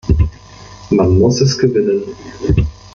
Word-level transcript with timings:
Man 0.89 1.19
muss 1.19 1.41
es 1.41 1.55
gewinnen. 1.55 2.01